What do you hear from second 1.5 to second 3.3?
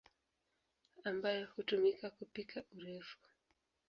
hutumika kupika urefu.